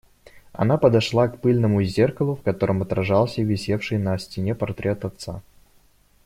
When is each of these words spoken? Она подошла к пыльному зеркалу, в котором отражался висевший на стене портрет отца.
Она 0.51 0.79
подошла 0.79 1.27
к 1.27 1.41
пыльному 1.41 1.83
зеркалу, 1.83 2.35
в 2.35 2.41
котором 2.41 2.81
отражался 2.81 3.43
висевший 3.43 3.99
на 3.99 4.17
стене 4.17 4.55
портрет 4.55 5.05
отца. 5.05 5.43